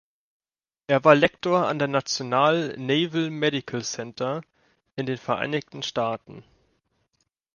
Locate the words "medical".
3.29-3.83